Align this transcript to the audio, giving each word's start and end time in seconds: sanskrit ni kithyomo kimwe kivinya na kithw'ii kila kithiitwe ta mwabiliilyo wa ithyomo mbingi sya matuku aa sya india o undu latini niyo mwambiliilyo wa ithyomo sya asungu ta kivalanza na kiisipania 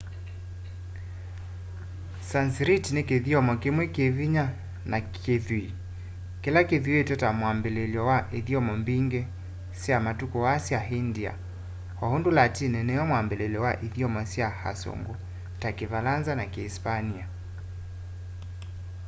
sanskrit 2.31 2.85
ni 2.95 3.01
kithyomo 3.09 3.53
kimwe 3.63 3.85
kivinya 3.95 4.45
na 4.91 4.97
kithw'ii 5.23 5.75
kila 6.43 6.59
kithiitwe 6.69 7.15
ta 7.21 7.29
mwabiliilyo 7.39 8.01
wa 8.09 8.17
ithyomo 8.39 8.73
mbingi 8.81 9.21
sya 9.81 9.97
matuku 10.05 10.37
aa 10.51 10.59
sya 10.65 10.79
india 10.99 11.33
o 12.03 12.05
undu 12.15 12.29
latini 12.39 12.79
niyo 12.83 13.03
mwambiliilyo 13.09 13.59
wa 13.67 13.73
ithyomo 13.87 14.21
sya 14.31 14.47
asungu 14.71 15.13
ta 15.61 15.69
kivalanza 15.77 16.31
na 16.35 16.45
kiisipania 16.53 17.25